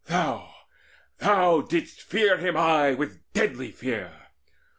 [0.07, 0.51] Thou
[1.19, 4.29] thou didst fear him aye with deadly fear!